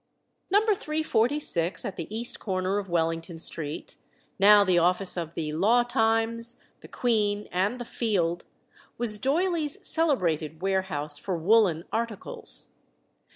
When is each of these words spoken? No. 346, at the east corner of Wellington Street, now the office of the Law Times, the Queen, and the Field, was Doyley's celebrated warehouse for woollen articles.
No. 0.49 0.61
346, 0.65 1.85
at 1.85 1.95
the 1.95 2.07
east 2.09 2.39
corner 2.39 2.79
of 2.79 2.89
Wellington 2.89 3.37
Street, 3.37 3.97
now 4.39 4.63
the 4.63 4.79
office 4.79 5.15
of 5.15 5.35
the 5.35 5.51
Law 5.53 5.83
Times, 5.83 6.59
the 6.79 6.87
Queen, 6.87 7.47
and 7.51 7.79
the 7.79 7.85
Field, 7.85 8.43
was 8.97 9.19
Doyley's 9.19 9.77
celebrated 9.87 10.59
warehouse 10.63 11.19
for 11.19 11.37
woollen 11.37 11.85
articles. 11.93 12.69